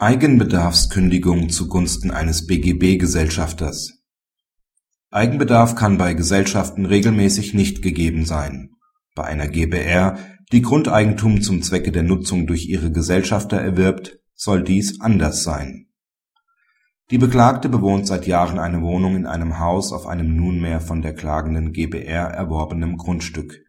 Eigenbedarfskündigung 0.00 1.48
zugunsten 1.48 2.12
eines 2.12 2.46
BGB-Gesellschafters 2.46 3.98
Eigenbedarf 5.10 5.74
kann 5.74 5.98
bei 5.98 6.14
Gesellschaften 6.14 6.86
regelmäßig 6.86 7.52
nicht 7.52 7.82
gegeben 7.82 8.24
sein. 8.24 8.70
Bei 9.16 9.24
einer 9.24 9.48
GbR, 9.48 10.16
die 10.52 10.62
Grundeigentum 10.62 11.42
zum 11.42 11.62
Zwecke 11.62 11.90
der 11.90 12.04
Nutzung 12.04 12.46
durch 12.46 12.68
ihre 12.68 12.92
Gesellschafter 12.92 13.56
erwirbt, 13.56 14.20
soll 14.36 14.62
dies 14.62 15.00
anders 15.00 15.42
sein. 15.42 15.88
Die 17.10 17.18
Beklagte 17.18 17.68
bewohnt 17.68 18.06
seit 18.06 18.28
Jahren 18.28 18.60
eine 18.60 18.82
Wohnung 18.82 19.16
in 19.16 19.26
einem 19.26 19.58
Haus 19.58 19.92
auf 19.92 20.06
einem 20.06 20.36
nunmehr 20.36 20.80
von 20.80 21.02
der 21.02 21.14
klagenden 21.16 21.72
GbR 21.72 22.28
erworbenem 22.28 22.98
Grundstück. 22.98 23.64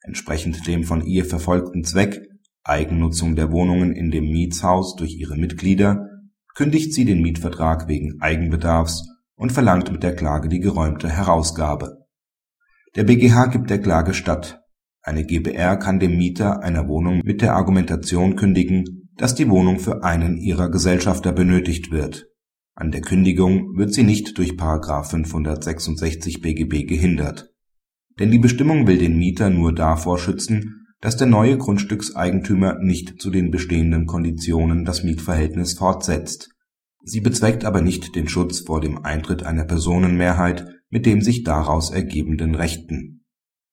Entsprechend 0.00 0.66
dem 0.66 0.84
von 0.84 1.04
ihr 1.04 1.26
verfolgten 1.26 1.84
Zweck 1.84 2.22
Eigennutzung 2.64 3.36
der 3.36 3.52
Wohnungen 3.52 3.92
in 3.92 4.10
dem 4.10 4.24
Mietshaus 4.24 4.96
durch 4.96 5.14
ihre 5.14 5.36
Mitglieder 5.36 6.08
kündigt 6.54 6.94
sie 6.94 7.04
den 7.04 7.20
Mietvertrag 7.20 7.88
wegen 7.88 8.20
Eigenbedarfs 8.20 9.06
und 9.34 9.52
verlangt 9.52 9.92
mit 9.92 10.02
der 10.02 10.16
Klage 10.16 10.48
die 10.48 10.60
geräumte 10.60 11.10
Herausgabe. 11.10 11.98
Der 12.96 13.04
BGH 13.04 13.46
gibt 13.46 13.68
der 13.68 13.80
Klage 13.80 14.14
statt. 14.14 14.60
Eine 15.02 15.26
GbR 15.26 15.76
kann 15.76 15.98
dem 15.98 16.16
Mieter 16.16 16.62
einer 16.62 16.88
Wohnung 16.88 17.20
mit 17.22 17.42
der 17.42 17.54
Argumentation 17.54 18.36
kündigen, 18.36 19.10
dass 19.16 19.34
die 19.34 19.50
Wohnung 19.50 19.78
für 19.78 20.02
einen 20.02 20.38
ihrer 20.38 20.70
Gesellschafter 20.70 21.32
benötigt 21.32 21.90
wird. 21.90 22.26
An 22.74 22.90
der 22.90 23.02
Kündigung 23.02 23.76
wird 23.76 23.92
sie 23.92 24.04
nicht 24.04 24.38
durch§ 24.38 24.52
566 25.04 26.40
BGB 26.40 26.88
gehindert. 26.88 27.50
Denn 28.18 28.30
die 28.30 28.38
Bestimmung 28.38 28.86
will 28.86 28.96
den 28.96 29.18
Mieter 29.18 29.50
nur 29.50 29.74
davor 29.74 30.18
schützen 30.18 30.83
dass 31.04 31.18
der 31.18 31.26
neue 31.26 31.58
Grundstückseigentümer 31.58 32.78
nicht 32.80 33.20
zu 33.20 33.30
den 33.30 33.50
bestehenden 33.50 34.06
Konditionen 34.06 34.86
das 34.86 35.04
Mietverhältnis 35.04 35.74
fortsetzt. 35.74 36.48
Sie 37.02 37.20
bezweckt 37.20 37.66
aber 37.66 37.82
nicht 37.82 38.16
den 38.16 38.26
Schutz 38.26 38.60
vor 38.60 38.80
dem 38.80 39.04
Eintritt 39.04 39.42
einer 39.42 39.66
Personenmehrheit 39.66 40.64
mit 40.88 41.04
dem 41.04 41.20
sich 41.20 41.42
daraus 41.42 41.90
ergebenden 41.90 42.54
Rechten. 42.54 43.26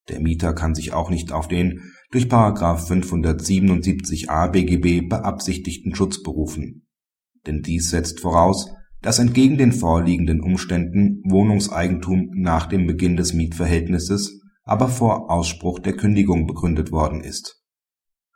Der 0.09 0.19
Mieter 0.19 0.53
kann 0.53 0.75
sich 0.75 0.91
auch 0.91 1.09
nicht 1.09 1.31
auf 1.31 1.47
den 1.47 1.79
durch§ 2.11 2.25
577a 2.59 4.49
BGB 4.49 5.07
beabsichtigten 5.07 5.95
Schutz 5.95 6.21
berufen. 6.21 6.85
Denn 7.47 7.61
dies 7.61 7.91
setzt 7.91 8.19
voraus, 8.19 8.71
dass 9.01 9.19
entgegen 9.19 9.57
den 9.57 9.71
vorliegenden 9.71 10.41
Umständen 10.41 11.21
Wohnungseigentum 11.23 12.31
nach 12.33 12.65
dem 12.65 12.87
Beginn 12.87 13.15
des 13.15 13.33
Mietverhältnisses 13.33 14.40
aber 14.63 14.87
vor 14.87 15.29
Ausspruch 15.29 15.79
der 15.79 15.93
Kündigung 15.93 16.47
begründet 16.47 16.91
worden 16.91 17.21
ist. 17.21 17.63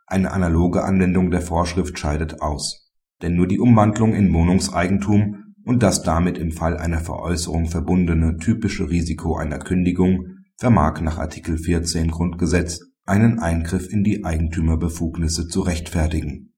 Eine 0.06 0.32
analoge 0.32 0.84
Anwendung 0.84 1.30
der 1.30 1.42
Vorschrift 1.42 1.98
scheidet 1.98 2.40
aus, 2.40 2.92
denn 3.22 3.34
nur 3.34 3.46
die 3.46 3.58
Umwandlung 3.58 4.14
in 4.14 4.32
Wohnungseigentum 4.32 5.54
und 5.64 5.82
das 5.82 6.02
damit 6.02 6.38
im 6.38 6.52
Fall 6.52 6.76
einer 6.76 7.00
Veräußerung 7.00 7.66
verbundene 7.66 8.36
typische 8.36 8.88
Risiko 8.88 9.36
einer 9.36 9.58
Kündigung 9.58 10.36
vermag 10.56 11.00
nach 11.00 11.18
Artikel 11.18 11.58
14 11.58 12.10
Grundgesetz 12.10 12.80
einen 13.04 13.38
Eingriff 13.38 13.92
in 13.92 14.04
die 14.04 14.24
Eigentümerbefugnisse 14.24 15.48
zu 15.48 15.60
rechtfertigen. 15.60 16.54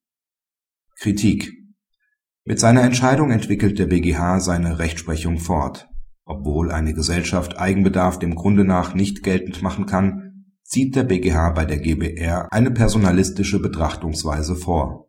Kritik 0.98 1.52
Mit 2.44 2.58
seiner 2.58 2.82
Entscheidung 2.82 3.30
entwickelt 3.30 3.78
der 3.78 3.86
BGH 3.86 4.40
seine 4.40 4.78
Rechtsprechung 4.78 5.38
fort 5.38 5.88
obwohl 6.28 6.70
eine 6.70 6.92
Gesellschaft 6.92 7.58
Eigenbedarf 7.58 8.18
dem 8.18 8.34
Grunde 8.34 8.62
nach 8.62 8.94
nicht 8.94 9.22
geltend 9.22 9.62
machen 9.62 9.86
kann, 9.86 10.44
zieht 10.62 10.94
der 10.94 11.04
BGH 11.04 11.52
bei 11.52 11.64
der 11.64 11.78
GbR 11.78 12.52
eine 12.52 12.70
personalistische 12.70 13.60
Betrachtungsweise 13.60 14.54
vor. 14.54 15.08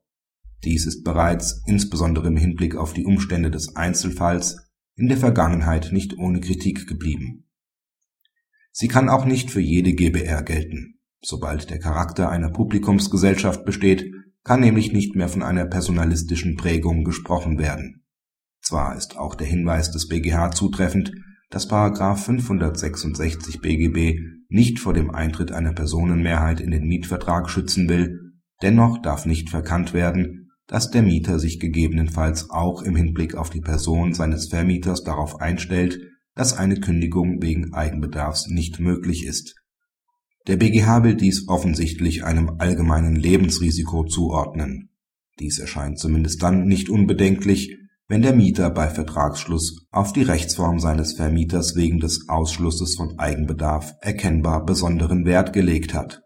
Dies 0.63 0.85
ist 0.85 1.03
bereits, 1.03 1.61
insbesondere 1.67 2.27
im 2.29 2.37
Hinblick 2.37 2.77
auf 2.77 2.93
die 2.93 3.05
Umstände 3.05 3.51
des 3.51 3.75
Einzelfalls, 3.75 4.69
in 4.95 5.09
der 5.09 5.17
Vergangenheit 5.17 5.91
nicht 5.91 6.17
ohne 6.17 6.39
Kritik 6.39 6.87
geblieben. 6.87 7.49
Sie 8.71 8.87
kann 8.87 9.09
auch 9.09 9.25
nicht 9.25 9.51
für 9.51 9.61
jede 9.61 9.93
GbR 9.93 10.41
gelten. 10.43 10.99
Sobald 11.21 11.69
der 11.69 11.79
Charakter 11.79 12.29
einer 12.29 12.49
Publikumsgesellschaft 12.49 13.65
besteht, 13.65 14.09
kann 14.45 14.61
nämlich 14.61 14.93
nicht 14.93 15.17
mehr 15.17 15.27
von 15.27 15.43
einer 15.43 15.65
personalistischen 15.65 16.55
Prägung 16.55 17.03
gesprochen 17.03 17.59
werden 17.59 18.05
zwar 18.69 18.95
ist 18.95 19.17
auch 19.17 19.33
der 19.33 19.47
Hinweis 19.47 19.89
des 19.89 20.07
BGH 20.07 20.51
zutreffend, 20.51 21.11
dass§ 21.49 21.69
566 22.15 23.61
BGB 23.61 24.19
nicht 24.47 24.79
vor 24.79 24.93
dem 24.93 25.09
Eintritt 25.09 25.51
einer 25.51 25.73
Personenmehrheit 25.73 26.61
in 26.61 26.69
den 26.69 26.87
Mietvertrag 26.87 27.49
schützen 27.49 27.89
will, 27.89 28.19
dennoch 28.61 29.01
darf 29.01 29.25
nicht 29.25 29.49
verkannt 29.49 29.93
werden, 29.93 30.51
dass 30.67 30.91
der 30.91 31.01
Mieter 31.01 31.39
sich 31.39 31.59
gegebenenfalls 31.59 32.51
auch 32.51 32.83
im 32.83 32.95
Hinblick 32.95 33.33
auf 33.33 33.49
die 33.49 33.61
Person 33.61 34.13
seines 34.13 34.49
Vermieters 34.49 35.03
darauf 35.03 35.41
einstellt, 35.41 35.99
dass 36.35 36.55
eine 36.55 36.79
Kündigung 36.79 37.41
wegen 37.41 37.73
Eigenbedarfs 37.73 38.49
nicht 38.49 38.79
möglich 38.79 39.25
ist. 39.25 39.55
Der 40.45 40.57
BGH 40.57 41.03
will 41.03 41.15
dies 41.15 41.47
offensichtlich 41.47 42.23
einem 42.23 42.57
allgemeinen 42.59 43.15
Lebensrisiko 43.15 44.03
zuordnen. 44.03 44.91
Dies 45.39 45.57
erscheint 45.57 45.97
zumindest 45.97 46.43
dann 46.43 46.65
nicht 46.65 46.89
unbedenklich 46.89 47.75
wenn 48.09 48.23
der 48.23 48.33
Mieter 48.33 48.71
bei 48.71 48.89
Vertragsschluss 48.89 49.85
auf 49.91 50.13
die 50.13 50.23
Rechtsform 50.23 50.79
seines 50.79 51.13
Vermieters 51.13 51.75
wegen 51.75 51.99
des 51.99 52.27
Ausschlusses 52.27 52.95
von 52.95 53.19
Eigenbedarf 53.19 53.93
erkennbar 54.01 54.65
besonderen 54.65 55.25
Wert 55.25 55.53
gelegt 55.53 55.93
hat 55.93 56.23